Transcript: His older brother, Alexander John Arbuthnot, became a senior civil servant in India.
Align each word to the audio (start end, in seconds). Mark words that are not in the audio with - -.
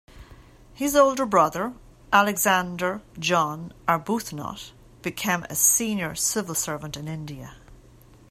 His 0.73 0.95
older 0.95 1.27
brother, 1.27 1.75
Alexander 2.11 3.01
John 3.19 3.71
Arbuthnot, 3.87 4.71
became 5.03 5.43
a 5.43 5.53
senior 5.55 6.15
civil 6.15 6.55
servant 6.55 6.97
in 6.97 7.07
India. 7.07 7.57